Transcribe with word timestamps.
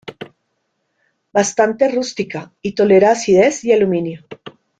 Bastante 1.31 1.87
rústica, 1.93 2.51
y 2.63 2.71
tolera 2.71 3.11
acidez 3.11 3.63
y 3.63 3.71
aluminio. 3.71 4.25